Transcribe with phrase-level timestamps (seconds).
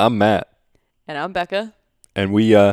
[0.00, 0.48] I'm Matt,
[1.06, 1.74] And I'm Becca.
[2.16, 2.72] and we uh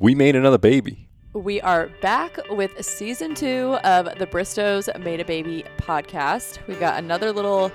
[0.00, 1.08] we made another baby.
[1.32, 6.58] We are back with season two of the Bristows Made a Baby podcast.
[6.66, 7.70] We've got another little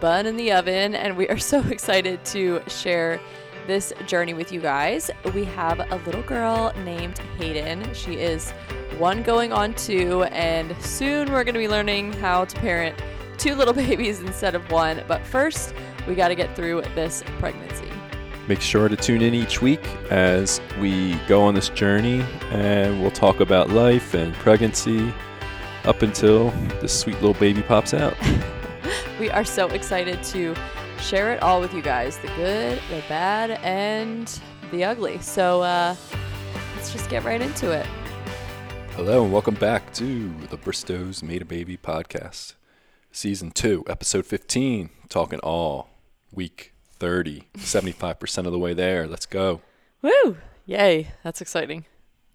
[0.00, 3.20] bun in the oven, and we are so excited to share
[3.68, 5.08] this journey with you guys.
[5.32, 7.94] We have a little girl named Hayden.
[7.94, 8.50] She is
[8.98, 13.00] one going on two, and soon we're going to be learning how to parent
[13.38, 15.04] two little babies instead of one.
[15.06, 15.74] But first,
[16.08, 17.84] we got to get through this pregnancy.
[18.48, 23.10] Make sure to tune in each week as we go on this journey, and we'll
[23.10, 25.12] talk about life and pregnancy
[25.84, 28.14] up until this sweet little baby pops out.
[29.18, 30.54] We are so excited to
[31.00, 34.28] share it all with you guys the good, the bad, and
[34.70, 35.18] the ugly.
[35.22, 35.96] So uh,
[36.74, 37.86] let's just get right into it.
[38.90, 42.56] Hello, and welcome back to the Bristows Made a Baby podcast,
[43.10, 44.90] season two, episode 15.
[45.08, 45.88] Talking all
[46.30, 49.06] week 30, 75% of the way there.
[49.06, 49.60] Let's go.
[50.02, 50.36] Woo!
[50.66, 51.12] Yay!
[51.22, 51.84] That's exciting.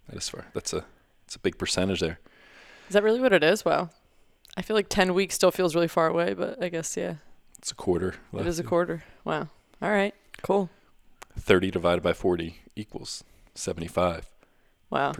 [0.08, 0.46] That is far.
[0.54, 0.84] That's a
[1.26, 2.18] that's a big percentage there.
[2.88, 3.64] Is that really what it is?
[3.64, 3.90] Wow.
[4.56, 7.14] I feel like 10 weeks still feels really far away, but I guess, yeah,
[7.58, 8.16] It's a quarter.
[8.34, 9.02] it is a quarter.
[9.24, 9.48] Wow.
[9.80, 10.14] All right.
[10.42, 10.68] Cool.
[11.38, 14.24] 30 divided by 40 equals 75%.
[14.90, 15.12] Wow.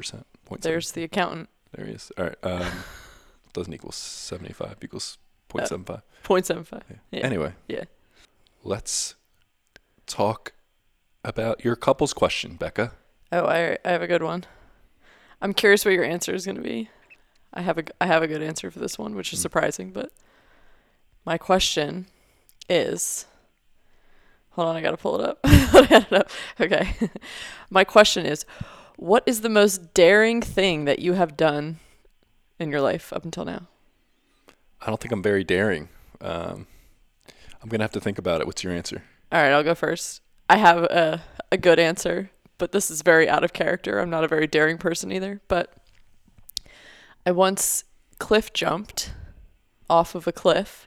[0.45, 1.49] Point There's the accountant.
[1.75, 2.12] There he is.
[2.19, 2.37] All right.
[2.43, 2.71] Um,
[3.55, 5.17] doesn't equal 75 equals
[5.49, 6.03] 0.75.
[6.25, 6.83] 0.75.
[6.91, 6.97] Yeah.
[7.11, 7.21] Yeah.
[7.21, 7.53] Anyway.
[7.69, 7.84] Yeah.
[8.65, 9.15] Let's
[10.06, 10.53] talk
[11.25, 12.92] about your couples question, Becca.
[13.31, 14.44] Oh, I, I have a good one.
[15.41, 16.91] I'm curious what your answer is going to be.
[17.55, 19.42] I have a I have a good answer for this one, which is Mm.
[19.42, 20.11] surprising, but
[21.25, 22.06] my question
[22.69, 23.27] is
[24.50, 25.39] Hold on, I got to pull it up.
[25.75, 26.31] It up.
[26.61, 26.94] Okay.
[27.70, 28.44] my question is
[28.97, 31.78] what is the most daring thing that you have done
[32.59, 33.66] in your life up until now?
[34.81, 35.89] I don't think I'm very daring.
[36.20, 36.66] Um,
[37.62, 38.47] I'm going to have to think about it.
[38.47, 39.03] What's your answer?
[39.33, 40.20] All right, I'll go first.
[40.50, 43.98] I have a a good answer, but this is very out of character.
[43.98, 45.72] I'm not a very daring person either, but
[47.25, 47.84] I once
[48.19, 49.12] cliff jumped
[49.88, 50.87] off of a cliff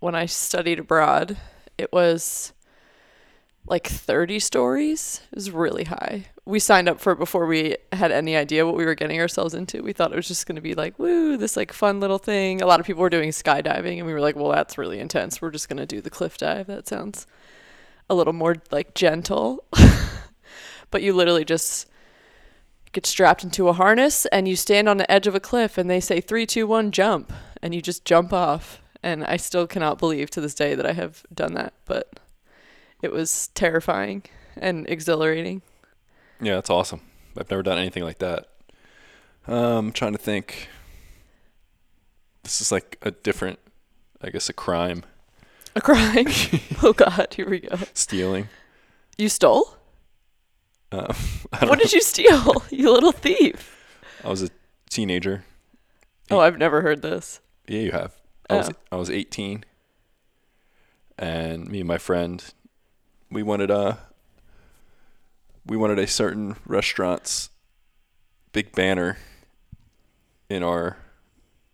[0.00, 1.36] when I studied abroad.
[1.78, 2.52] It was
[3.66, 5.20] like 30 stories.
[5.30, 6.26] It was really high.
[6.50, 9.54] We signed up for it before we had any idea what we were getting ourselves
[9.54, 9.84] into.
[9.84, 12.60] We thought it was just going to be like, woo, this like fun little thing.
[12.60, 15.40] A lot of people were doing skydiving and we were like, well, that's really intense.
[15.40, 16.66] We're just going to do the cliff dive.
[16.66, 17.28] That sounds
[18.08, 19.64] a little more like gentle.
[20.90, 21.86] but you literally just
[22.90, 25.88] get strapped into a harness and you stand on the edge of a cliff and
[25.88, 27.32] they say three, two, one, jump,
[27.62, 28.82] and you just jump off.
[29.04, 32.18] And I still cannot believe to this day that I have done that, but
[33.00, 34.24] it was terrifying
[34.56, 35.62] and exhilarating.
[36.40, 37.00] Yeah, that's awesome.
[37.36, 38.46] I've never done anything like that.
[39.46, 39.56] Um,
[39.86, 40.68] I'm trying to think.
[42.42, 43.58] This is like a different,
[44.22, 45.04] I guess, a crime.
[45.76, 46.26] A crime.
[46.82, 47.76] oh God, here we go.
[47.94, 48.48] Stealing.
[49.18, 49.76] You stole?
[50.92, 51.14] Um,
[51.60, 51.74] What know.
[51.76, 52.64] did you steal?
[52.70, 53.76] You little thief.
[54.24, 54.48] I was a
[54.88, 55.44] teenager.
[56.30, 57.40] Oh, I've never heard this.
[57.68, 58.14] Yeah, you have.
[58.48, 58.72] I was Oh.
[58.92, 59.64] I was 18,
[61.18, 62.42] and me and my friend,
[63.30, 63.98] we wanted a
[65.70, 67.48] we wanted a certain restaurant's
[68.50, 69.18] big banner
[70.48, 70.96] in our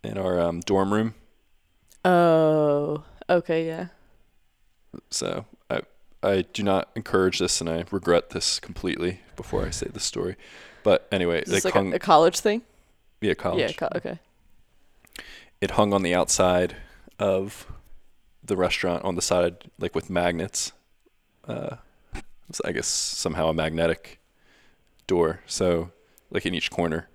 [0.03, 1.15] in our um, dorm room.
[2.05, 3.87] Oh, okay, yeah.
[5.09, 5.81] So I
[6.21, 10.35] I do not encourage this, and I regret this completely before I say the story.
[10.83, 12.61] But anyway, Is it like hung a, a college thing?
[13.19, 13.61] yeah college.
[13.61, 14.19] Yeah, co- okay.
[15.59, 16.75] it hung on the outside
[17.17, 17.65] of
[18.43, 20.71] the restaurant on the side, like with magnets.
[21.47, 21.77] Uh,
[22.49, 24.19] it's, I guess somehow a magnetic
[25.07, 25.41] door.
[25.45, 25.91] So,
[26.29, 27.07] like in each corner.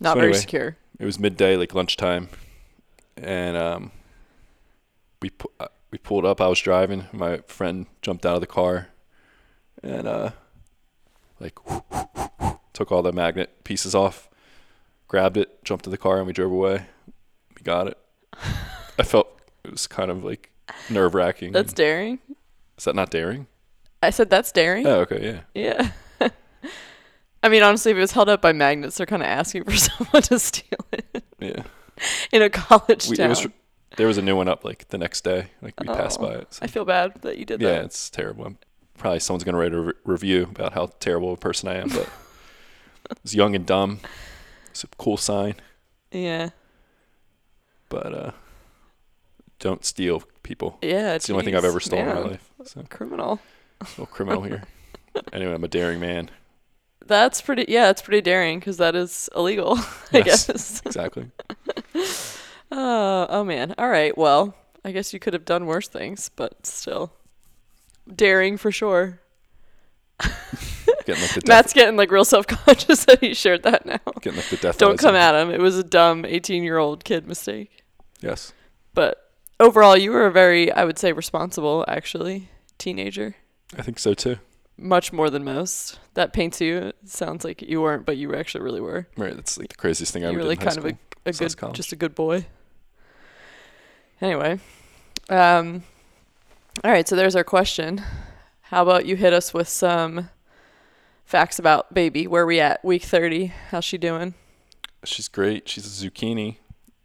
[0.00, 0.40] Not So very anyway.
[0.40, 0.76] secure.
[0.98, 2.28] It was midday, like lunchtime,
[3.16, 3.92] and um,
[5.20, 6.40] we pu- uh, we pulled up.
[6.40, 7.06] I was driving.
[7.12, 8.88] My friend jumped out of the car,
[9.82, 10.30] and uh,
[11.40, 11.58] like
[12.72, 14.28] took all the magnet pieces off,
[15.08, 16.86] grabbed it, jumped in the car, and we drove away.
[17.56, 17.98] We got it.
[18.98, 19.28] I felt
[19.64, 20.50] it was kind of like
[20.90, 21.52] nerve wracking.
[21.52, 22.18] That's daring.
[22.78, 23.46] Is that not daring?
[24.02, 24.86] I said that's daring.
[24.86, 25.90] Oh, okay, yeah.
[26.20, 26.28] Yeah.
[27.42, 29.76] I mean, honestly, if it was held up by magnets, they're kind of asking for
[29.76, 31.62] someone to steal it Yeah.
[32.32, 33.30] in a college We, town.
[33.30, 33.46] was,
[33.96, 35.46] there was a new one up like the next day.
[35.60, 36.54] Like we passed Oh, by it.
[36.54, 37.74] so- I feel bad that you did yeah, that.
[37.76, 38.44] Yeah, it's terrible.
[38.46, 38.58] I'm,
[38.96, 42.08] probably someone's gonna write a re- review about how terrible a person I am, but
[43.24, 44.00] it's young and dumb.
[44.70, 45.56] It's a cool sign,
[46.12, 46.50] Yeah.
[47.88, 48.30] but uh,
[49.58, 50.78] don't steal people.
[50.80, 51.14] Yeah.
[51.14, 52.30] It's the only thing I've ever stolen in my man.
[52.32, 52.50] life.
[52.64, 53.40] So, Criminal.
[53.86, 54.62] A little criminal here.
[55.32, 56.30] anyway, I'm a daring man.
[57.06, 57.64] That's pretty.
[57.68, 59.76] Yeah, it's pretty daring because that is illegal.
[60.12, 60.46] I Yes.
[60.46, 60.82] guess.
[60.86, 61.30] Exactly.
[62.70, 63.74] Oh, oh man.
[63.78, 64.16] All right.
[64.16, 67.12] Well, I guess you could have done worse things, but still.
[68.14, 69.20] daring for sure.
[71.04, 73.98] Getting like the Matt's getting like real self conscious that he shared that now.
[74.20, 74.78] getting like the death.
[74.78, 75.50] Don't come at him.
[75.50, 77.82] It was a dumb 18 year old kid mistake.
[78.20, 78.52] Yes,
[78.94, 82.48] But overall, you were a very, I would say, responsible, actually,
[82.78, 83.34] teenager.
[83.76, 84.36] I think so too.
[84.76, 85.98] Much more than most.
[86.14, 86.78] That paints you.
[86.78, 89.06] It sounds like you weren't, but you actually really were.
[89.16, 90.78] Right, that's like the craziest thing I You ever were did like in high kind
[90.78, 90.98] of school.
[91.24, 91.76] A good, college.
[91.76, 92.46] just a good boy.
[94.20, 94.58] Anyway,
[95.28, 95.82] um,
[96.84, 97.06] all right.
[97.06, 98.02] So there's our question.
[98.62, 100.30] How about you hit us with some
[101.24, 102.26] facts about baby?
[102.26, 102.84] Where we at?
[102.84, 103.46] Week 30.
[103.70, 104.34] How's she doing?
[105.04, 105.68] She's great.
[105.68, 106.56] She's a zucchini.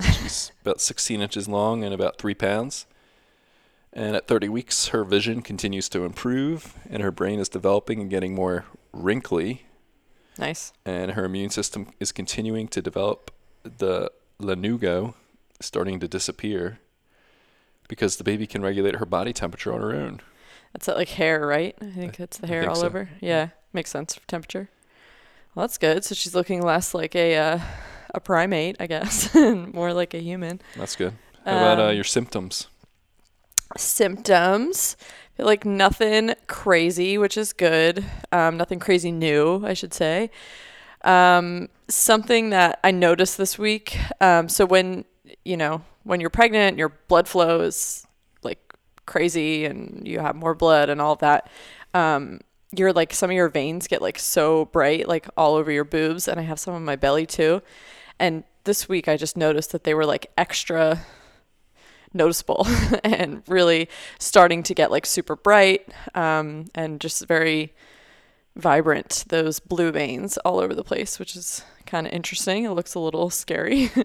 [0.02, 2.86] She's about 16 inches long and about three pounds.
[3.94, 8.10] And at 30 weeks, her vision continues to improve, and her brain is developing and
[8.10, 9.66] getting more wrinkly.
[10.38, 10.72] Nice.
[10.86, 13.32] And her immune system is continuing to develop.
[13.64, 15.16] The lanugo
[15.60, 16.80] starting to disappear
[17.90, 20.22] because the baby can regulate her body temperature on her own.
[20.74, 21.76] That's that like hair, right?
[21.82, 22.86] I think that's the hair all so.
[22.86, 23.10] over.
[23.20, 24.70] Yeah, makes sense for temperature.
[25.56, 26.06] Well, that's good.
[26.06, 27.60] So she's looking less like a uh,
[28.14, 30.62] a primate, I guess, and more like a human.
[30.76, 31.14] That's good.
[31.46, 32.68] How about uh, Um, your symptoms?
[33.76, 34.96] Symptoms?
[35.38, 38.04] Like nothing crazy, which is good.
[38.32, 40.32] Um, nothing crazy new, I should say.
[41.04, 43.98] Um, something that I noticed this week.
[44.20, 45.06] Um, so when
[45.46, 48.06] you know when you're pregnant, your blood flow is
[48.44, 48.74] like
[49.06, 51.50] crazy, and you have more blood and all that.
[51.94, 52.40] Um,
[52.76, 56.28] your like some of your veins get like so bright, like all over your boobs,
[56.28, 57.62] and I have some on my belly too.
[58.20, 61.06] And this week, I just noticed that they were like extra
[62.18, 62.68] noticeable
[63.04, 63.88] and really
[64.20, 67.74] starting to get like super bright um, and just very
[68.56, 72.66] vibrant those blue veins all over the place which is kind of interesting.
[72.66, 73.92] It looks a little scary.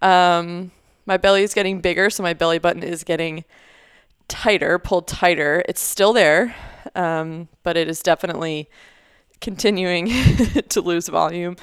[0.00, 0.70] Um,
[1.06, 3.44] my belly is getting bigger so my belly button is getting
[4.28, 5.64] tighter pulled tighter.
[5.68, 6.54] It's still there
[6.94, 8.68] um, but it is definitely
[9.40, 10.06] continuing
[10.68, 11.56] to lose volume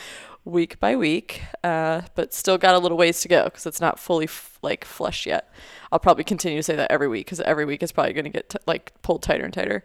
[0.44, 4.00] week by week uh, but still got a little ways to go because it's not
[4.00, 5.52] fully f- like flush yet
[5.92, 8.30] I'll probably continue to say that every week because every week is probably going to
[8.30, 9.84] get t- like pulled tighter and tighter.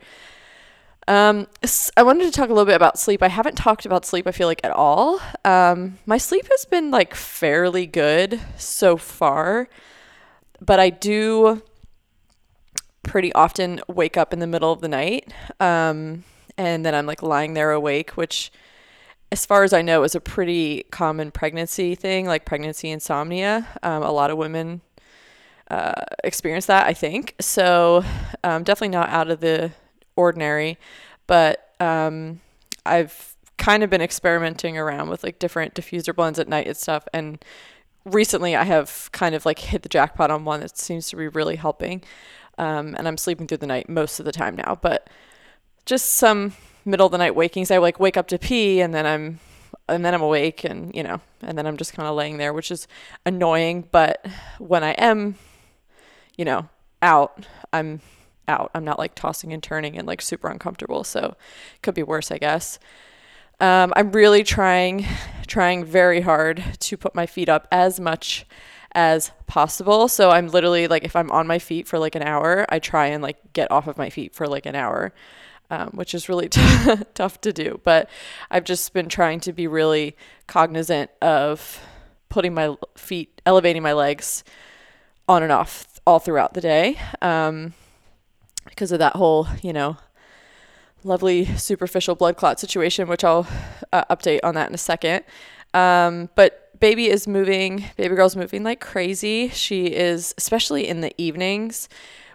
[1.08, 1.48] Um,
[1.96, 3.22] I wanted to talk a little bit about sleep.
[3.22, 4.26] I haven't talked about sleep.
[4.26, 5.20] I feel like at all.
[5.44, 9.68] Um, my sleep has been like fairly good so far,
[10.60, 11.62] but I do
[13.02, 16.22] pretty often wake up in the middle of the night, um,
[16.56, 18.52] and then I'm like lying there awake, which
[19.32, 23.66] as far as I know, is a pretty common pregnancy thing, like pregnancy insomnia.
[23.82, 24.80] Um, a lot of women
[25.70, 27.34] uh, experience that, I think.
[27.40, 28.04] So
[28.42, 29.70] um, definitely not out of the
[30.16, 30.78] ordinary,
[31.26, 32.40] but um,
[32.84, 37.06] I've kind of been experimenting around with like different diffuser blends at night and stuff.
[37.12, 37.42] And
[38.04, 41.28] recently I have kind of like hit the jackpot on one that seems to be
[41.28, 42.02] really helping.
[42.58, 45.08] Um, and I'm sleeping through the night most of the time now, but
[45.86, 47.70] just some middle of the night wakings.
[47.70, 49.38] I like wake up to pee and then I'm
[49.88, 52.52] and then I'm awake and you know, and then I'm just kind of laying there,
[52.52, 52.88] which is
[53.24, 54.26] annoying, but
[54.58, 55.36] when I am
[56.40, 56.66] you know,
[57.02, 58.00] out, I'm
[58.48, 58.70] out.
[58.74, 61.04] I'm not like tossing and turning and like super uncomfortable.
[61.04, 61.36] So
[61.82, 62.78] could be worse, I guess.
[63.60, 65.04] Um, I'm really trying,
[65.46, 68.46] trying very hard to put my feet up as much
[68.92, 70.08] as possible.
[70.08, 73.08] So I'm literally like, if I'm on my feet for like an hour, I try
[73.08, 75.12] and like get off of my feet for like an hour,
[75.68, 76.62] um, which is really t-
[77.14, 77.82] tough to do.
[77.84, 78.08] But
[78.50, 81.82] I've just been trying to be really cognizant of
[82.30, 84.42] putting my feet, elevating my legs
[85.30, 87.72] on and off all throughout the day um,
[88.64, 89.96] because of that whole, you know,
[91.04, 93.46] lovely superficial blood clot situation, which I'll
[93.92, 95.24] uh, update on that in a second.
[95.72, 99.50] Um, but baby is moving, baby girl's moving like crazy.
[99.50, 101.88] She is, especially in the evenings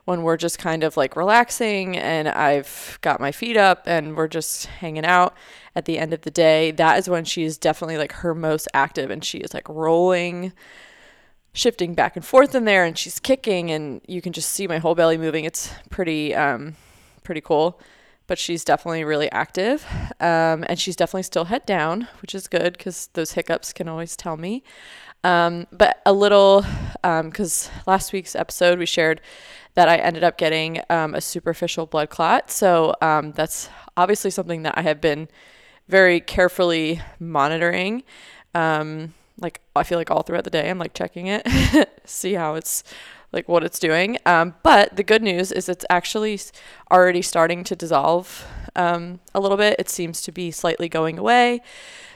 [0.06, 4.30] when we're just kind of like relaxing and I've got my feet up and we're
[4.30, 5.36] just hanging out
[5.76, 6.72] at the end of the day.
[6.72, 10.54] That is when she is definitely like her most active and she is like rolling
[11.56, 14.78] shifting back and forth in there and she's kicking and you can just see my
[14.78, 15.46] whole belly moving.
[15.46, 16.76] It's pretty um
[17.24, 17.80] pretty cool.
[18.28, 19.86] But she's definitely really active
[20.20, 24.18] um and she's definitely still head down which is good because those hiccups can always
[24.18, 24.64] tell me.
[25.24, 26.66] Um but a little
[27.06, 29.22] um because last week's episode we shared
[29.76, 32.52] that i ended up getting um, a superficial blood clot.
[32.52, 35.30] So um that's obviously something that i have been
[35.88, 38.04] very carefully monitoring
[38.54, 41.48] um like I feel like all throughout the day I'm like checking it,
[42.06, 42.84] see how it's
[43.32, 44.18] like what it's doing.
[44.26, 46.40] Um, but the good news is it's actually
[46.90, 49.76] already starting to dissolve um, a little bit.
[49.78, 51.62] It seems to be slightly going away,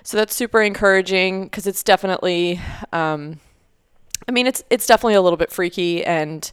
[0.04, 2.62] so that's super encouraging because it's definitely.
[2.94, 3.40] Um,
[4.28, 6.52] I mean, it's it's definitely a little bit freaky and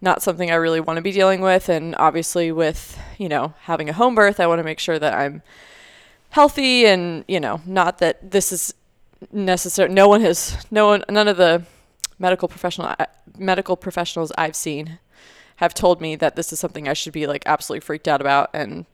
[0.00, 1.68] not something I really want to be dealing with.
[1.68, 5.14] And obviously, with you know having a home birth, I want to make sure that
[5.14, 5.42] I'm
[6.30, 8.74] healthy and you know not that this is
[9.30, 9.88] necessary.
[9.92, 11.64] No one has no one none of the
[12.18, 13.06] medical professional uh,
[13.38, 14.98] medical professionals I've seen
[15.56, 18.50] have told me that this is something I should be like absolutely freaked out about
[18.52, 18.86] and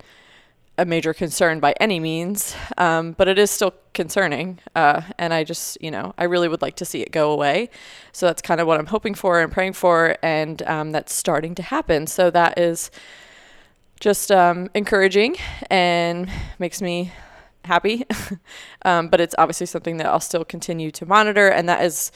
[0.78, 4.60] a major concern by any means, um, but it is still concerning.
[4.76, 7.68] Uh, and I just, you know, I really would like to see it go away.
[8.12, 11.56] So that's kind of what I'm hoping for and praying for, and um, that's starting
[11.56, 12.06] to happen.
[12.06, 12.92] So that is
[13.98, 15.36] just um, encouraging
[15.68, 16.30] and
[16.60, 17.12] makes me
[17.68, 18.04] happy.
[18.84, 22.12] Um, but it's obviously something that I'll still continue to monitor, and that is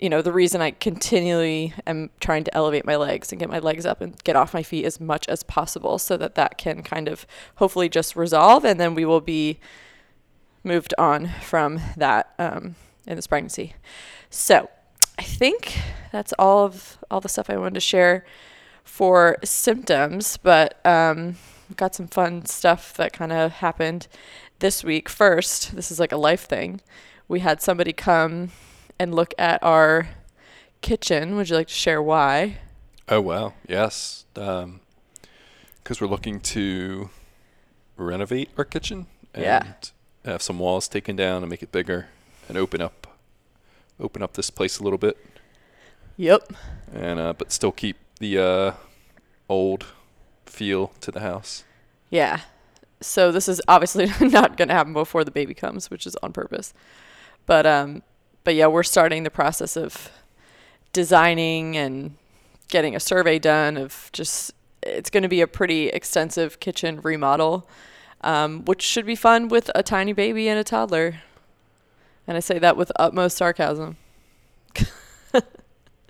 [0.00, 3.58] you know, the reason I continually am trying to elevate my legs and get my
[3.58, 6.82] legs up and get off my feet as much as possible so that that can
[6.82, 7.26] kind of
[7.56, 9.60] hopefully just resolve and then we will be
[10.64, 12.76] moved on from that um,
[13.06, 13.74] in this pregnancy.
[14.30, 14.70] So
[15.18, 15.78] I think
[16.12, 18.24] that's all of all the stuff I wanted to share
[18.84, 21.36] for symptoms, but um,
[21.76, 24.08] got some fun stuff that kind of happened
[24.60, 25.08] this week.
[25.08, 26.80] First, this is like a life thing.
[27.28, 28.50] We had somebody come
[28.98, 30.08] and look at our
[30.80, 31.36] kitchen.
[31.36, 32.58] Would you like to share why?
[33.08, 34.24] Oh wow, yes.
[34.34, 34.80] Because um,
[36.00, 37.10] we're looking to
[37.96, 39.72] renovate our kitchen and Yeah.
[40.24, 42.06] have some walls taken down and make it bigger
[42.48, 43.06] and open up,
[43.98, 45.16] open up this place a little bit,
[46.16, 46.52] Yep.
[46.94, 48.72] and uh, but still keep the uh,
[49.48, 49.86] old
[50.46, 51.64] feel to the house.
[52.10, 52.40] Yeah.
[53.00, 56.32] So this is obviously not going to happen before the baby comes, which is on
[56.32, 56.72] purpose.
[57.46, 58.02] But um
[58.44, 60.10] but yeah, we're starting the process of
[60.92, 62.16] designing and
[62.68, 64.52] getting a survey done of just
[64.82, 67.68] it's going to be a pretty extensive kitchen remodel.
[68.22, 71.22] Um, which should be fun with a tiny baby and a toddler.
[72.26, 73.96] And I say that with utmost sarcasm.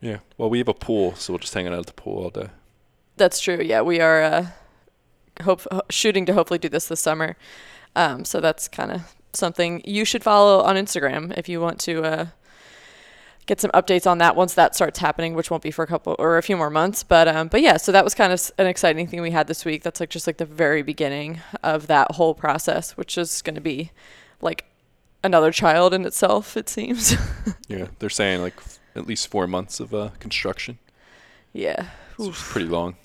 [0.00, 0.18] Yeah.
[0.38, 2.48] Well, we have a pool, so we'll just hang out at the pool all day.
[3.16, 3.60] That's true.
[3.62, 4.46] Yeah, we are uh,
[5.40, 7.36] hope shooting to hopefully do this this summer.
[7.96, 12.02] Um, so that's kind of something you should follow on Instagram if you want to
[12.02, 12.26] uh,
[13.46, 16.14] get some updates on that once that starts happening, which won't be for a couple
[16.18, 17.02] or a few more months.
[17.02, 19.46] But um, but yeah, so that was kind of s- an exciting thing we had
[19.46, 19.82] this week.
[19.82, 23.60] That's like just like the very beginning of that whole process, which is going to
[23.60, 23.90] be
[24.40, 24.64] like
[25.24, 26.56] another child in itself.
[26.56, 27.14] It seems.
[27.68, 30.78] Yeah, they're saying like f- at least four months of uh, construction.
[31.52, 31.90] yeah.
[32.16, 32.96] So it's pretty long.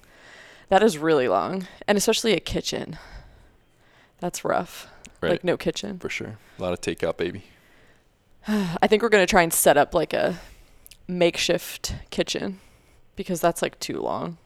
[0.70, 2.98] That is really long, and especially a kitchen.
[4.20, 4.88] That's rough.
[5.22, 5.32] Right.
[5.34, 6.00] Like no kitchen.
[6.00, 6.38] For sure.
[6.58, 7.44] A lot of takeout, baby.
[8.48, 10.40] I think we're gonna try and set up like a
[11.08, 12.60] makeshift kitchen
[13.16, 14.38] because that's like too long.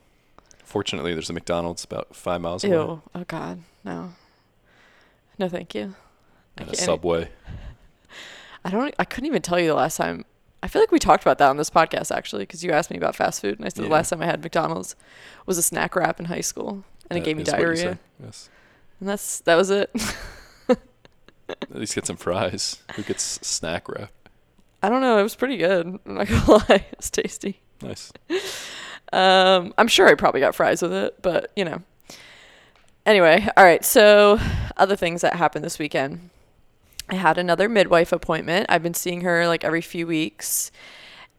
[0.64, 3.02] Fortunately, there's a McDonald's about five miles away Ew.
[3.16, 3.64] Oh God.
[3.84, 4.14] No.
[5.38, 5.96] No, thank you.
[6.58, 7.30] And a Subway.
[8.66, 8.94] I don't.
[9.00, 10.26] I couldn't even tell you the last time.
[10.62, 12.98] I feel like we talked about that on this podcast actually, because you asked me
[12.98, 14.96] about fast food, and I said the last time I had McDonald's
[15.46, 18.00] was a snack wrap in high school, and it gave me is what you diarrhea,
[18.24, 18.50] Yes.
[19.00, 19.90] and that's that was it.
[20.68, 22.78] At least get some fries.
[22.96, 24.12] Who gets snack wrap?
[24.84, 25.18] I don't know.
[25.18, 25.86] It was pretty good.
[26.06, 26.86] I'm not gonna lie.
[26.92, 27.60] It was tasty.
[27.82, 28.12] Nice.
[29.12, 31.82] Um, I'm sure I probably got fries with it, but you know.
[33.06, 33.84] Anyway, all right.
[33.84, 34.40] So,
[34.78, 36.30] other things that happened this weekend.
[37.10, 38.68] I had another midwife appointment.
[38.70, 40.72] I've been seeing her like every few weeks,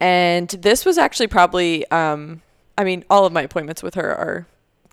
[0.00, 1.88] and this was actually probably.
[1.90, 2.42] Um,
[2.76, 4.46] I mean, all of my appointments with her are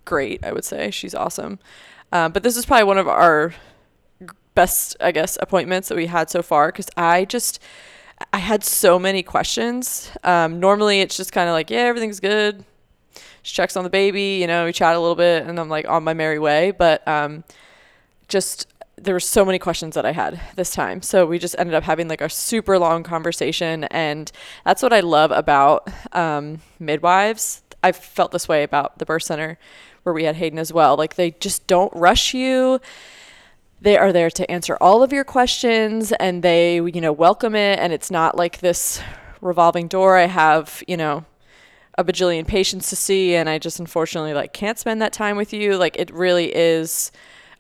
[0.06, 0.44] great.
[0.46, 1.60] I would say she's awesome,
[2.12, 3.54] um, but this is probably one of our
[4.56, 7.62] best, I guess, appointments that we had so far because I just.
[8.34, 10.10] I had so many questions.
[10.24, 12.66] Um, normally, it's just kind of like, yeah, everything's good.
[13.44, 15.88] She checks on the baby, you know, we chat a little bit, and I'm like
[15.88, 16.72] on my merry way.
[16.72, 17.44] But um,
[18.28, 18.68] just
[19.00, 21.02] there were so many questions that I had this time.
[21.02, 24.32] So we just ended up having like a super long conversation, and
[24.66, 27.64] that's what I love about um, midwives.
[27.84, 29.58] I've felt this way about the birth center
[30.04, 30.96] where we had Hayden as well.
[30.96, 32.80] Like they just don't rush you
[33.82, 37.80] they are there to answer all of your questions and they you know welcome it
[37.80, 39.02] and it's not like this
[39.42, 41.24] revolving door i have you know
[41.98, 45.54] a bajillion patients to see and i just unfortunately like can't spend that time with
[45.54, 47.12] you like it really is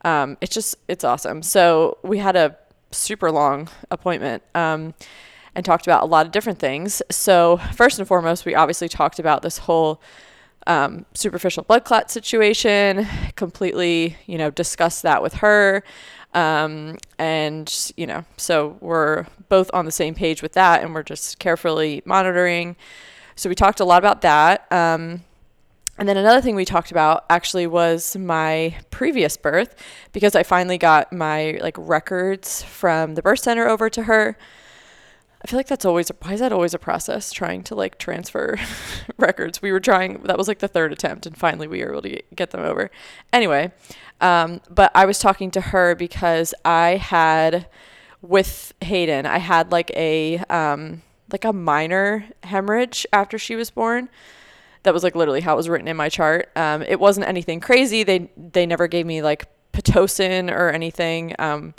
[0.03, 2.55] um, it's just it's awesome so we had a
[2.91, 4.93] super long appointment um,
[5.55, 9.19] and talked about a lot of different things so first and foremost we obviously talked
[9.19, 10.01] about this whole
[10.67, 13.07] um, superficial blood clot situation.
[13.35, 15.83] Completely, you know, discussed that with her.
[16.33, 21.03] Um, and, you know, so we're both on the same page with that and we're
[21.03, 22.75] just carefully monitoring.
[23.35, 24.71] So we talked a lot about that.
[24.71, 25.23] Um,
[25.97, 29.75] and then another thing we talked about actually was my previous birth
[30.11, 34.37] because I finally got my like records from the birth center over to her.
[35.43, 37.97] I feel like that's always a, why is that always a process trying to like
[37.97, 38.57] transfer
[39.17, 39.61] records.
[39.61, 42.21] We were trying that was like the third attempt and finally we were able to
[42.35, 42.91] get, them over.
[43.33, 43.71] Anyway,
[44.21, 47.67] um, but I was talking to her because I had
[48.21, 51.01] with Hayden, I had like a um,
[51.31, 54.09] like a minor hemorrhage after she was born.
[54.87, 56.49] That was like literally how it was written in my chart.
[56.55, 58.03] Um, it wasn't anything crazy.
[58.03, 61.35] They they never gave me like pitocin or anything.
[61.39, 61.73] Um,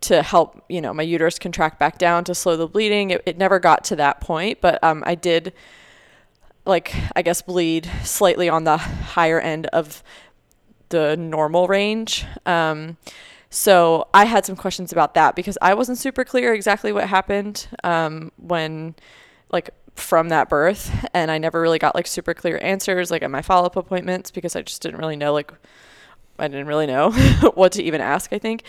[0.00, 3.36] to help you know my uterus contract back down to slow the bleeding it, it
[3.36, 5.52] never got to that point but um, i did
[6.64, 10.02] like i guess bleed slightly on the higher end of
[10.90, 12.96] the normal range um,
[13.50, 17.66] so i had some questions about that because i wasn't super clear exactly what happened
[17.82, 18.94] um, when
[19.50, 23.30] like from that birth and i never really got like super clear answers like at
[23.30, 25.52] my follow-up appointments because i just didn't really know like
[26.38, 27.10] I didn't really know
[27.54, 28.62] what to even ask, I think.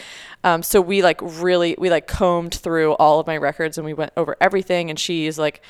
[0.44, 3.94] Um, so we like really, we like combed through all of my records and we
[3.94, 4.90] went over everything.
[4.90, 5.62] And she's like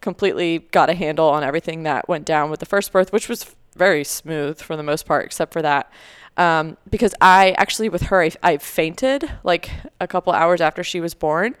[0.00, 3.54] completely got a handle on everything that went down with the first birth, which was
[3.76, 5.90] very smooth for the most part, except for that.
[6.36, 11.00] Um, because I actually, with her, I, I fainted like a couple hours after she
[11.00, 11.54] was born.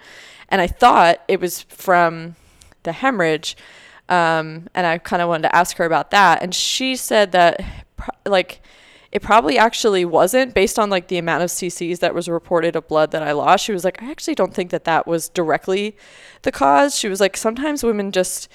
[0.48, 2.34] And I thought it was from
[2.84, 3.56] the hemorrhage.
[4.08, 6.42] Um, and I kind of wanted to ask her about that.
[6.42, 7.60] And she said that,
[8.26, 8.62] like,
[9.14, 12.88] it probably actually wasn't based on like the amount of cc's that was reported of
[12.88, 15.96] blood that i lost she was like i actually don't think that that was directly
[16.42, 18.48] the cause she was like sometimes women just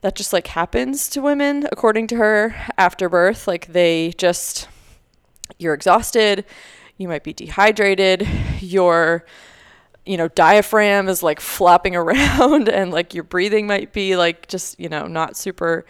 [0.00, 4.68] that just like happens to women according to her after birth like they just
[5.58, 6.44] you're exhausted
[6.96, 8.28] you might be dehydrated
[8.60, 9.24] your
[10.08, 14.78] you know diaphragm is like flopping around and like your breathing might be like just
[14.80, 15.84] you know not super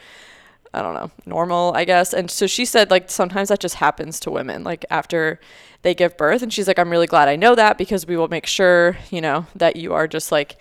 [0.75, 2.13] I don't know, normal, I guess.
[2.13, 5.41] And so she said, like, sometimes that just happens to women, like, after
[5.83, 6.43] they give birth.
[6.43, 9.21] And she's like, I'm really glad I know that because we will make sure, you
[9.21, 10.57] know, that you are just like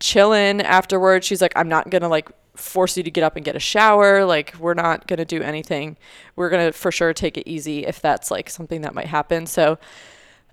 [0.00, 1.26] chilling afterwards.
[1.26, 3.60] She's like, I'm not going to like force you to get up and get a
[3.60, 4.24] shower.
[4.24, 5.96] Like, we're not going to do anything.
[6.36, 9.46] We're going to for sure take it easy if that's like something that might happen.
[9.46, 9.78] So,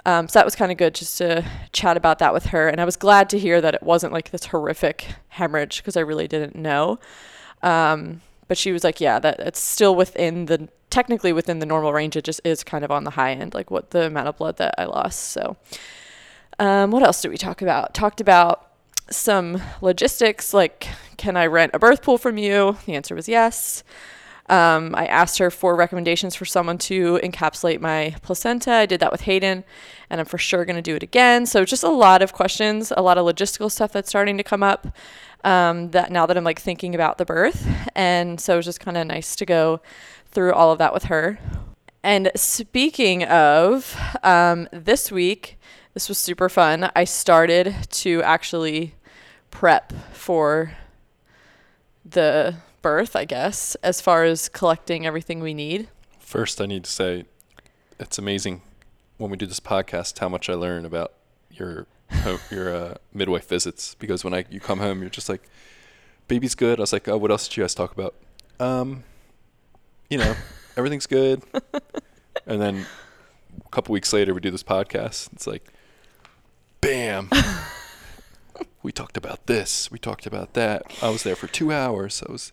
[0.05, 2.67] um, so that was kind of good just to chat about that with her.
[2.67, 6.01] And I was glad to hear that it wasn't like this horrific hemorrhage because I
[6.01, 6.99] really didn't know.
[7.63, 11.91] Um, but she was like, yeah, that it's still within the technically within the normal
[11.91, 12.15] range.
[12.15, 14.57] It just is kind of on the high end, like what the amount of blood
[14.57, 15.31] that I lost.
[15.31, 15.57] So,
[16.59, 17.93] um, what else did we talk about?
[17.95, 18.71] Talked about
[19.09, 20.87] some logistics, like
[21.17, 22.77] can I rent a birth pool from you?
[22.85, 23.83] The answer was yes.
[24.47, 28.71] Um, I asked her for recommendations for someone to encapsulate my placenta.
[28.71, 29.63] I did that with Hayden,
[30.09, 31.45] and I'm for sure going to do it again.
[31.45, 34.61] So, just a lot of questions, a lot of logistical stuff that's starting to come
[34.61, 34.95] up
[35.45, 37.65] um, that now that I'm like thinking about the birth.
[37.95, 39.79] And so it was just kind of nice to go
[40.31, 41.39] through all of that with her.
[42.03, 45.57] And speaking of um, this week,
[45.93, 46.91] this was super fun.
[46.95, 48.95] I started to actually
[49.49, 50.73] prep for
[52.03, 55.87] the birth, I guess, as far as collecting everything we need.
[56.19, 57.25] First, I need to say
[57.99, 58.61] it's amazing
[59.17, 61.13] when we do this podcast how much I learn about
[61.49, 61.87] your
[62.51, 65.49] your uh, midwife visits because when I you come home, you're just like,
[66.27, 66.79] baby's good.
[66.79, 68.13] I was like, oh, what else did you guys talk about?
[68.59, 69.03] Um,
[70.11, 70.35] you know,
[70.77, 71.41] everything's good.
[72.45, 72.85] and then
[73.65, 75.33] a couple weeks later, we do this podcast.
[75.33, 75.73] It's like,
[76.81, 77.31] bam.
[78.83, 79.89] we talked about this.
[79.89, 80.83] We talked about that.
[81.01, 82.21] I was there for two hours.
[82.29, 82.51] I was,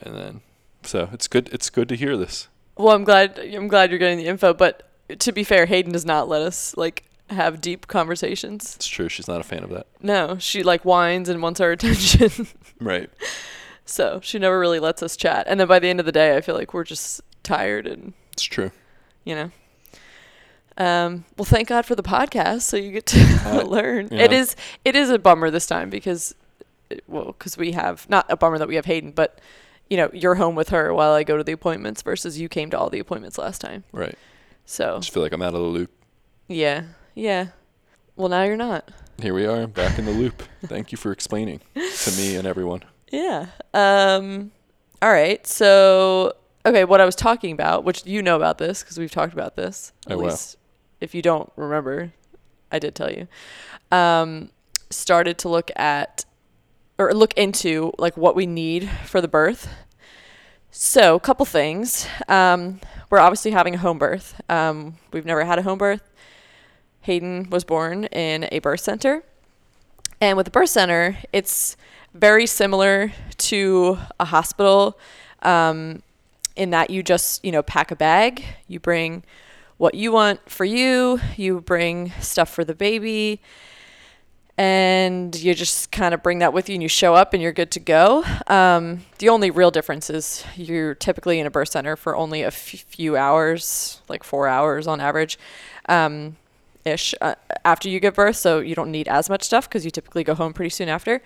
[0.00, 0.40] and then,
[0.82, 1.48] so it's good.
[1.52, 2.48] It's good to hear this.
[2.76, 3.38] Well, I'm glad.
[3.38, 4.54] I'm glad you're getting the info.
[4.54, 8.76] But to be fair, Hayden does not let us like have deep conversations.
[8.76, 9.08] It's true.
[9.08, 9.86] She's not a fan of that.
[10.02, 12.48] No, she like whines and wants our attention.
[12.80, 13.10] right.
[13.84, 15.46] So she never really lets us chat.
[15.48, 18.12] And then by the end of the day, I feel like we're just tired and.
[18.32, 18.70] It's true.
[19.24, 19.50] You know.
[20.78, 24.08] Um, well, thank God for the podcast, so you get to uh, learn.
[24.10, 24.22] Yeah.
[24.22, 26.34] It is it is a bummer this time because,
[27.06, 29.38] well, because we have not a bummer that we have Hayden, but
[29.90, 32.70] you know you're home with her while I go to the appointments versus you came
[32.70, 33.84] to all the appointments last time.
[33.92, 34.16] Right.
[34.64, 34.96] So.
[34.96, 35.90] I just feel like I'm out of the loop.
[36.48, 36.84] Yeah.
[37.14, 37.48] Yeah.
[38.16, 38.88] Well, now you're not.
[39.20, 40.42] Here we are, back in the loop.
[40.64, 42.82] Thank you for explaining to me and everyone.
[43.10, 43.46] Yeah.
[43.74, 44.52] Um.
[45.02, 45.44] All right.
[45.46, 49.32] So, okay, what I was talking about, which you know about this because we've talked
[49.32, 49.92] about this.
[50.06, 50.56] At oh, least,
[51.00, 52.12] if you don't remember,
[52.70, 53.26] I did tell you.
[53.90, 54.50] Um,
[54.90, 56.24] started to look at
[57.00, 59.68] or look into like what we need for the birth.
[60.70, 62.06] So, a couple things.
[62.28, 64.40] Um, we're obviously having a home birth.
[64.48, 66.02] Um, we've never had a home birth.
[67.00, 69.24] Hayden was born in a birth center.
[70.20, 71.76] And with a birth center, it's
[72.12, 74.98] very similar to a hospital
[75.42, 76.02] um,
[76.54, 79.24] in that you just, you know, pack a bag, you bring
[79.78, 83.40] what you want for you, you bring stuff for the baby,
[84.58, 87.52] and you just kind of bring that with you and you show up and you're
[87.52, 88.24] good to go.
[88.46, 92.48] Um, the only real difference is you're typically in a birth center for only a
[92.48, 95.38] f- few hours, like four hours on average,
[95.88, 96.36] um,
[96.84, 97.34] ish, uh,
[97.64, 98.36] after you give birth.
[98.36, 101.22] So you don't need as much stuff because you typically go home pretty soon after.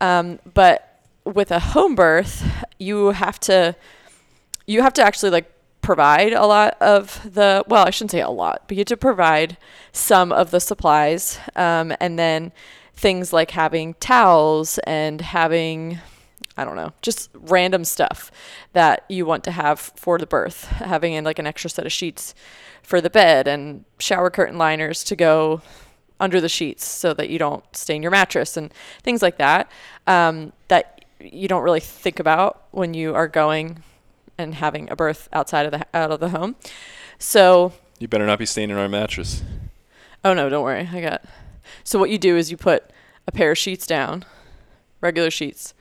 [0.00, 3.76] Um, but with a home birth, you have to
[4.66, 5.50] you have to actually like
[5.82, 8.96] provide a lot of the well i shouldn't say a lot but you have to
[8.96, 9.56] provide
[9.92, 12.52] some of the supplies um, and then
[12.94, 15.98] things like having towels and having
[16.56, 18.30] i don't know just random stuff
[18.72, 20.64] that you want to have for the birth.
[20.66, 22.34] Having in like an extra set of sheets
[22.82, 25.62] for the bed and shower curtain liners to go
[26.18, 29.70] under the sheets so that you don't stain your mattress and things like that
[30.06, 33.82] um, that you don't really think about when you are going
[34.40, 36.56] and having a birth outside of the out of the home.
[37.18, 39.42] So You better not be staying staining our mattress.
[40.24, 40.88] Oh no, don't worry.
[40.92, 41.24] I got.
[41.84, 42.90] So what you do is you put
[43.26, 44.24] a pair of sheets down,
[45.00, 45.74] regular sheets,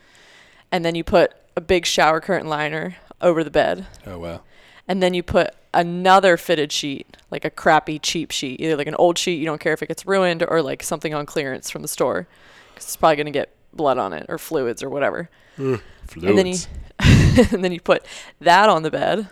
[0.71, 4.41] and then you put a big shower curtain liner over the bed, Oh wow.
[4.87, 8.95] and then you put another fitted sheet, like a crappy cheap sheet, either like an
[8.95, 11.81] old sheet you don't care if it gets ruined or like something on clearance from
[11.81, 12.27] the store,
[12.73, 15.29] because it's probably gonna get blood on it or fluids or whatever.
[15.57, 15.81] And
[16.15, 16.67] then you Fluids.
[17.51, 18.05] and then you put
[18.39, 19.29] that on the bed.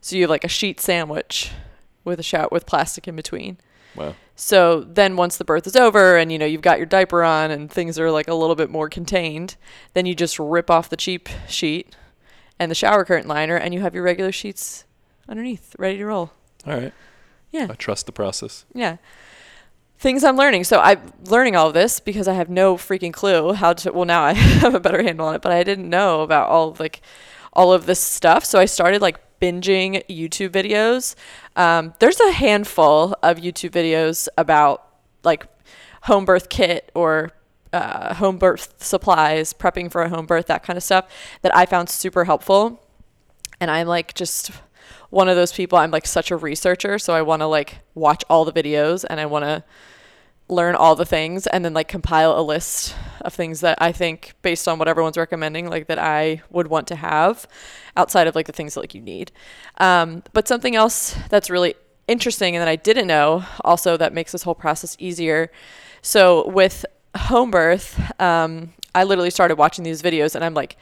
[0.00, 1.50] So you have like a sheet sandwich
[2.04, 3.58] with a shout with plastic in between.
[3.94, 4.14] Wow.
[4.36, 7.50] So then once the birth is over and you know you've got your diaper on
[7.50, 9.56] and things are like a little bit more contained,
[9.94, 11.96] then you just rip off the cheap sheet
[12.58, 14.84] and the shower curtain liner and you have your regular sheets
[15.28, 16.30] underneath ready to roll.
[16.66, 16.92] All right.
[17.50, 17.66] Yeah.
[17.70, 18.64] I trust the process.
[18.74, 18.98] Yeah.
[19.98, 20.64] Things I'm learning.
[20.64, 24.04] So I'm learning all of this because I have no freaking clue how to well
[24.04, 26.80] now I have a better handle on it, but I didn't know about all of
[26.80, 27.00] like
[27.52, 28.44] all of this stuff.
[28.44, 31.14] So I started like binging YouTube videos.
[31.56, 34.86] Um, there's a handful of YouTube videos about
[35.24, 35.46] like
[36.02, 37.32] home birth kit or
[37.72, 41.10] uh, home birth supplies, prepping for a home birth, that kind of stuff
[41.42, 42.82] that I found super helpful.
[43.60, 44.52] And I'm like just
[45.10, 45.78] one of those people.
[45.78, 49.20] I'm like such a researcher, so I want to like watch all the videos and
[49.20, 49.64] I want to
[50.48, 54.34] learn all the things and then like compile a list of things that I think
[54.40, 57.46] based on what everyone's recommending like that I would want to have
[57.96, 59.30] outside of like the things that like you need.
[59.76, 61.74] Um, but something else that's really
[62.06, 65.50] interesting and that I didn't know also that makes this whole process easier.
[66.00, 70.76] So with home birth, um, I literally started watching these videos and I'm like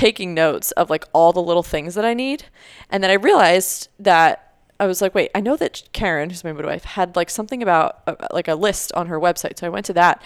[0.00, 2.44] taking notes of like all the little things that I need.
[2.88, 6.54] And then I realized that I was like, wait, I know that Karen, who's my
[6.54, 9.58] midwife, had like something about uh, like a list on her website.
[9.58, 10.22] So I went to that.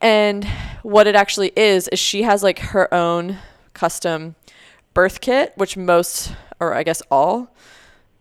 [0.00, 0.46] And
[0.82, 3.36] what it actually is, is she has like her own
[3.74, 4.34] custom
[4.94, 7.54] birth kit, which most, or I guess all,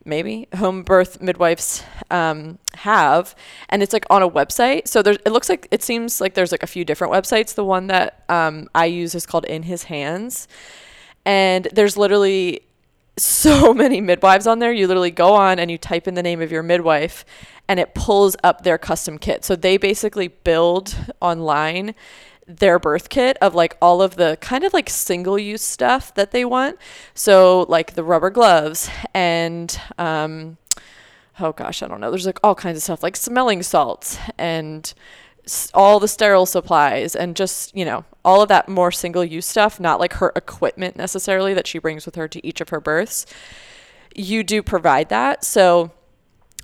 [0.05, 3.35] maybe home birth midwives um, have.
[3.69, 4.87] And it's like on a website.
[4.87, 7.55] So there's it looks like it seems like there's like a few different websites.
[7.55, 10.47] The one that um, i use is called in his hands.
[11.25, 12.61] And there's literally
[13.17, 14.71] so many midwives on there.
[14.71, 17.25] You literally go on and you type in the name of your midwife
[17.67, 19.43] and it pulls up their custom kit.
[19.43, 21.95] So they basically build online
[22.47, 26.31] their birth kit of like all of the kind of like single use stuff that
[26.31, 26.77] they want.
[27.13, 30.57] So like the rubber gloves and um
[31.39, 32.11] oh gosh, I don't know.
[32.11, 34.93] There's like all kinds of stuff like smelling salts and
[35.73, 39.79] all the sterile supplies and just, you know, all of that more single use stuff,
[39.79, 43.25] not like her equipment necessarily that she brings with her to each of her births.
[44.15, 45.43] You do provide that.
[45.43, 45.91] So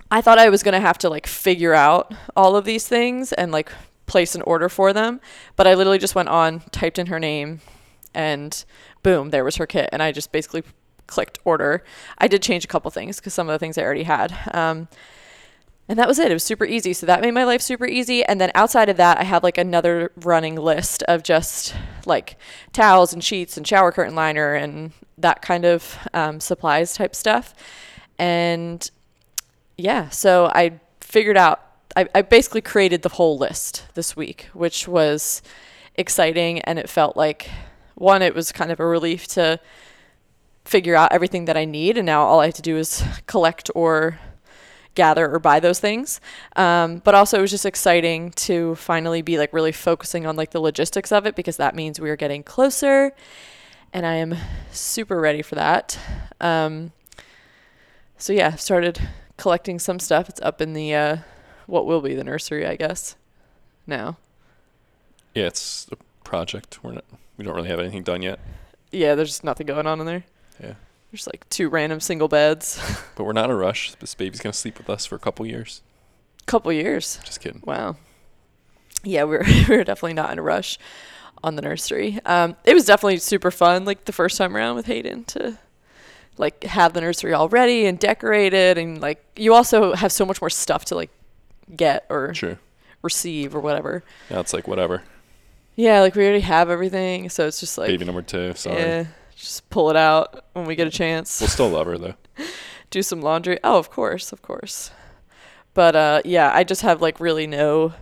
[0.10, 3.34] I thought I was going to have to like figure out all of these things
[3.34, 3.72] and like
[4.12, 5.22] place an order for them,
[5.56, 7.62] but I literally just went on, typed in her name,
[8.14, 8.64] and
[9.04, 9.90] boom, there was her kit.
[9.94, 10.64] And I just basically
[11.08, 11.84] clicked order.
[12.18, 14.38] I did change a couple things because some of the things I already had.
[14.54, 14.90] Um,
[15.88, 16.30] and that was it.
[16.30, 16.94] It was super easy.
[16.94, 18.24] So that made my life super easy.
[18.24, 21.74] And then outside of that, I have like another running list of just
[22.06, 22.38] like
[22.72, 27.54] towels and sheets and shower curtain liner and that kind of um, supplies type stuff.
[28.18, 28.90] And
[29.78, 34.88] yeah, so I figured out, I, I basically created the whole list this week, which
[34.88, 35.42] was
[35.96, 36.60] exciting.
[36.62, 37.50] And it felt like,
[37.96, 39.60] one, it was kind of a relief to
[40.64, 41.98] figure out everything that I need.
[41.98, 44.20] And now all I have to do is collect or
[44.94, 46.20] gather or buy those things.
[46.56, 50.52] Um, but also it was just exciting to finally be like really focusing on like
[50.52, 53.14] the logistics of it because that means we are getting closer
[53.94, 54.36] and I am
[54.72, 55.98] super ready for that.
[56.40, 56.92] Um,
[58.18, 59.00] so yeah, started
[59.38, 60.30] collecting some stuff.
[60.30, 61.18] It's up in the uh,
[61.72, 63.16] what will be the nursery, I guess.
[63.88, 64.18] Now,
[65.34, 66.84] Yeah, it's a project.
[66.84, 67.06] We're not.
[67.38, 68.40] We don't really have anything done yet,
[68.92, 70.24] yeah, there's nothing going on in there.
[70.62, 70.74] Yeah.
[71.12, 72.80] There's like two random single beds.
[73.16, 73.94] but we're not in a rush.
[73.96, 75.82] This baby's gonna sleep with us for a couple years.
[76.46, 77.20] Couple years.
[77.24, 77.62] Just kidding.
[77.66, 77.96] Wow.
[79.04, 80.78] yeah, we're we were definitely not in a rush
[81.44, 82.20] on the nursery.
[82.26, 85.58] Um, it was definitely super fun, like the first time around with Hayden to
[86.38, 90.42] like have the nursery all ready and decorated, and like you also have so much
[90.42, 91.10] more stuff to like
[91.76, 92.60] get or Sure.
[93.02, 94.04] receive or whatever.
[94.30, 95.04] Yeah, it's like whatever.
[95.76, 98.54] Yeah, like we already have everything, so it's just like Baby number two.
[98.56, 98.78] Sorry.
[98.78, 99.06] yeah,
[99.36, 101.40] just pull it out when we get a chance.
[101.40, 102.16] We'll still love her though.
[102.90, 103.58] do some laundry.
[103.64, 104.92] Oh, of course, of course.
[105.74, 107.94] But uh yeah, I just have like really no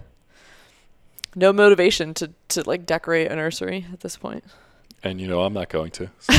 [1.35, 4.43] no motivation to to like decorate a nursery at this point.
[5.03, 6.09] And you know I'm not going to.
[6.19, 6.33] So.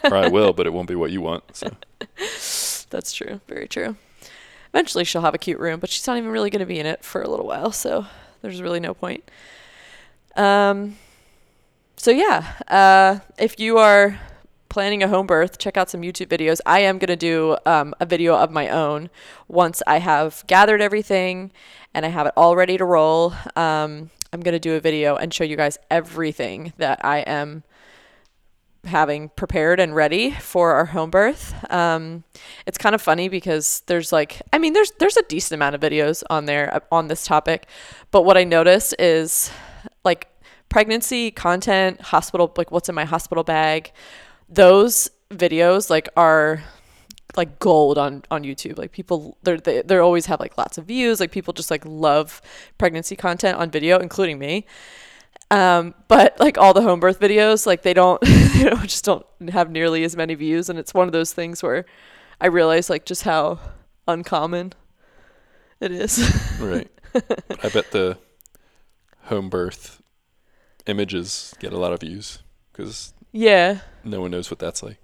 [0.04, 1.44] or I will, but it won't be what you want.
[1.56, 1.70] So
[2.90, 3.40] That's true.
[3.48, 3.96] Very true.
[4.68, 6.86] Eventually she'll have a cute room, but she's not even really going to be in
[6.86, 8.06] it for a little while, so
[8.42, 9.28] there's really no point.
[10.36, 10.96] Um
[11.96, 14.18] so yeah, uh if you are
[14.76, 16.60] planning a home birth, check out some YouTube videos.
[16.66, 19.08] I am going to do um, a video of my own
[19.48, 21.50] once I have gathered everything
[21.94, 23.32] and I have it all ready to roll.
[23.56, 27.62] Um, I'm going to do a video and show you guys everything that I am
[28.86, 31.54] having prepared and ready for our home birth.
[31.72, 32.24] Um,
[32.66, 35.80] it's kind of funny because there's like, I mean, there's there's a decent amount of
[35.80, 37.66] videos on there uh, on this topic,
[38.10, 39.50] but what I noticed is
[40.04, 40.28] like
[40.68, 43.92] pregnancy content, hospital, like what's in my hospital bag,
[44.48, 46.62] those videos like are
[47.36, 48.78] like gold on on YouTube.
[48.78, 51.20] Like people they're they they always have like lots of views.
[51.20, 52.40] Like people just like love
[52.78, 54.66] pregnancy content on video, including me.
[55.50, 59.24] Um, but like all the home birth videos, like they don't they don't just don't
[59.50, 61.84] have nearly as many views and it's one of those things where
[62.40, 63.60] I realize like just how
[64.08, 64.72] uncommon
[65.80, 66.18] it is.
[66.60, 66.90] right.
[67.14, 68.18] I bet the
[69.24, 70.02] home birth
[70.86, 72.40] images get a lot of views
[72.72, 74.98] because yeah, no one knows what that's like.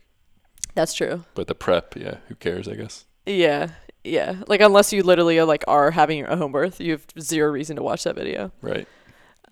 [0.74, 1.24] that's true.
[1.35, 2.66] But the prep, yeah, who cares?
[2.66, 3.05] I guess.
[3.26, 3.68] Yeah.
[4.05, 4.42] Yeah.
[4.48, 7.76] Like unless you literally are, like are having a home birth, you have zero reason
[7.76, 8.50] to watch that video.
[8.61, 8.88] Right.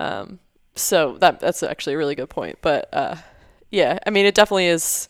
[0.01, 0.41] Um,
[0.83, 2.59] so that that's actually a really good point.
[2.63, 3.17] But uh,
[3.71, 5.09] yeah, I mean, it definitely is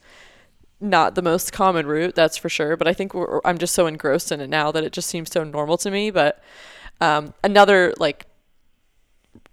[0.81, 2.77] not the most common route, that's for sure.
[2.77, 3.13] But I think
[3.45, 6.11] I'm just so engrossed in it now that it just seems so normal to me.
[6.11, 6.43] But
[7.01, 8.27] um, another like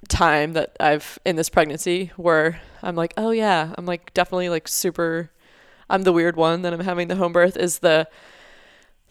[0.07, 4.67] time that I've in this pregnancy where I'm like, oh yeah, I'm like definitely like
[4.67, 5.31] super.
[5.89, 8.09] I'm the weird one that I'm having the home birth is the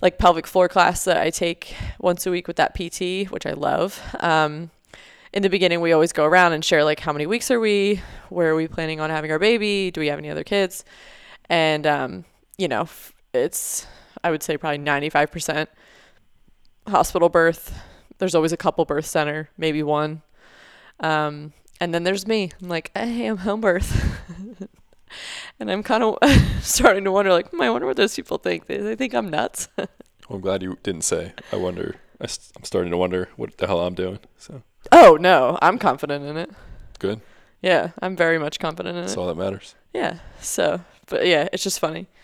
[0.02, 3.52] like pelvic floor class that I take once a week with that PT, which I
[3.52, 4.00] love.
[4.20, 4.70] Um,
[5.32, 8.00] in the beginning, we always go around and share like how many weeks are we,
[8.28, 10.84] where are we planning on having our baby, do we have any other kids,
[11.48, 12.24] and um,
[12.58, 12.88] you know,
[13.32, 13.86] it's
[14.24, 15.66] I would say probably 95%
[16.88, 17.78] hospital birth.
[18.18, 20.22] There's always a couple birth center, maybe one,
[21.00, 22.50] um, and then there's me.
[22.62, 24.68] I'm like, hey, I'm home birth.
[25.58, 26.18] And I'm kind of
[26.62, 28.66] starting to wonder, like, hmm, I wonder what those people think.
[28.66, 29.68] They, they think I'm nuts.
[30.28, 31.34] Well, I'm glad you didn't say.
[31.52, 31.94] I wonder.
[32.20, 34.18] I s- I'm starting to wonder what the hell I'm doing.
[34.38, 36.50] So Oh no, I'm confident in it.
[36.98, 37.20] good.
[37.62, 39.18] Yeah, I'm very much confident in That's it.
[39.18, 39.74] all that matters.
[39.92, 40.18] Yeah.
[40.40, 42.06] So, but yeah, it's just funny.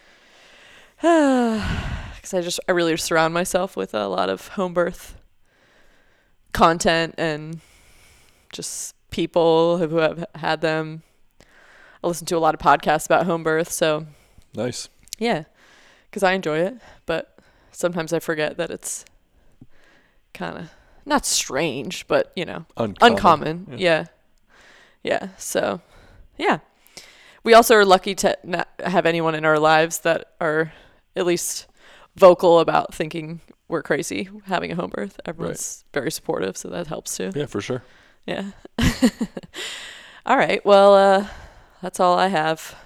[1.02, 5.16] Because I just I really surround myself with a lot of home birth
[6.52, 7.60] content and
[8.52, 11.02] just people who have had them.
[12.04, 14.06] I listen to a lot of podcasts about home birth, so
[14.54, 14.88] Nice.
[15.18, 15.44] yeah,
[16.08, 16.74] because I enjoy it,
[17.06, 17.36] but
[17.72, 19.04] sometimes I forget that it's
[20.34, 20.70] kind of
[21.04, 23.12] not strange, but you know, Uncommon.
[23.12, 23.66] uncommon.
[23.72, 23.78] Yeah.
[23.78, 24.06] Yeah.
[25.02, 25.28] yeah.
[25.36, 25.80] So,
[26.38, 26.58] yeah.
[27.44, 30.72] We also are lucky to not have anyone in our lives that are
[31.16, 31.66] at least
[32.14, 35.18] vocal about thinking we're crazy having a home birth.
[35.24, 37.32] Everyone's very supportive, so that helps too.
[37.34, 37.82] Yeah, for sure.
[38.26, 38.52] Yeah.
[40.26, 40.64] all right.
[40.64, 41.26] Well, uh,
[41.80, 42.76] that's all I have.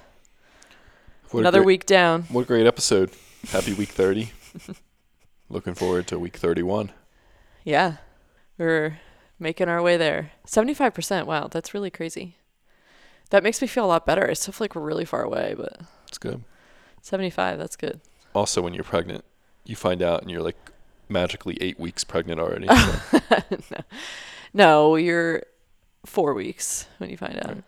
[1.33, 2.23] What Another great- week down.
[2.31, 3.11] What a great episode.
[3.49, 4.31] Happy week 30.
[5.51, 6.93] Looking forward to week 31.
[7.67, 7.97] Yeah.
[8.57, 8.99] We're
[9.41, 10.31] making our way there.
[10.47, 11.27] 75%.
[11.27, 12.37] Wow, that's really crazy.
[13.31, 14.31] That makes me feel a lot better.
[14.31, 16.45] I still feel like we're really far away, but It's good.
[17.03, 18.01] 75, that's good.
[18.35, 19.25] Also, when you're pregnant,
[19.65, 20.57] you find out and you're like
[21.09, 22.69] magically eight weeks pregnant already.
[22.69, 23.21] so-
[23.71, 23.81] no.
[24.55, 25.43] no, you're
[26.05, 27.49] four weeks when you find out.
[27.49, 27.65] Right.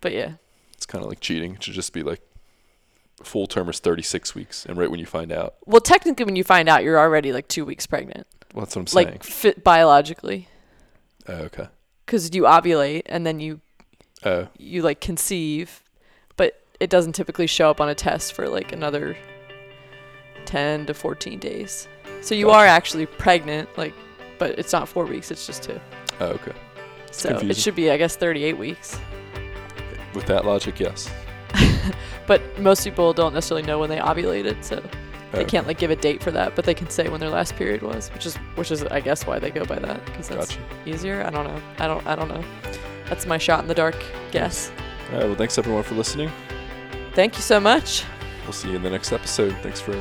[0.00, 0.32] But yeah.
[0.74, 1.56] it's kind of like cheating.
[1.60, 2.20] Should just be like
[3.26, 4.64] full term is 36 weeks.
[4.66, 7.48] And right when you find out, Well, technically, when you find out, you're already like
[7.48, 9.20] two weeks pregnant, well, that's what I'm saying.
[9.44, 10.48] like biologically,
[11.28, 11.68] oh, okay.
[12.04, 13.60] because you ovulate and then you
[14.24, 15.82] Oh, you like conceive,
[16.36, 19.16] but it doesn't typically show up on a test for like another
[20.44, 21.88] 10 to 14 days.
[22.20, 22.56] So you Gotcha.
[22.58, 23.94] are actually pregnant, like,
[24.38, 25.80] but it's not four weeks, it's just two.
[26.20, 26.52] oh, okay.
[27.10, 28.98] So it should be, I guess, 38 weeks.
[30.14, 31.10] With that logic, yes.
[32.32, 34.82] But most people don't necessarily know when they ovulated, so
[35.32, 35.44] They Oh.
[35.46, 37.82] can't like give a date for that, but they can say when their last period
[37.82, 40.60] was, which is which is I guess why they go by that because that's Gotcha.
[40.86, 41.22] easier.
[41.26, 41.60] I don't know.
[41.78, 42.42] I don't I don't know.
[43.08, 43.96] That's my shot in the dark
[44.30, 44.70] guess.
[45.10, 45.26] All right.
[45.26, 46.30] Well, thanks everyone for listening.
[47.14, 48.04] Thank you so much.
[48.44, 49.54] We'll see you in the next episode.
[49.62, 49.94] Thanks for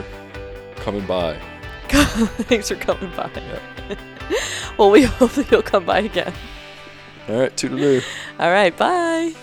[0.77, 1.37] coming by.
[1.89, 3.29] Thanks for coming by.
[3.35, 3.95] Yeah.
[4.77, 6.33] well, we hope that you'll come by again.
[7.27, 7.53] All right.
[7.57, 8.01] Toodaloo.
[8.39, 9.33] All right, bye.